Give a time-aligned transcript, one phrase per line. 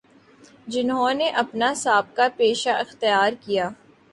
[0.67, 3.69] جنہوں نے اپنا سا بقہ پیشہ اختیارکیا